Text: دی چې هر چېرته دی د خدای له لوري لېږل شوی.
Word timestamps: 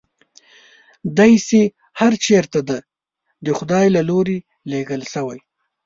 دی 1.17 1.33
چې 1.47 1.59
هر 1.99 2.13
چېرته 2.25 2.59
دی 2.69 2.79
د 3.45 3.47
خدای 3.57 3.85
له 3.95 4.01
لوري 4.09 4.37
لېږل 4.71 5.01
شوی. 5.13 5.39